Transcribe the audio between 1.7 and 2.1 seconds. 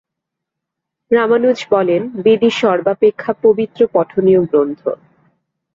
বলেন,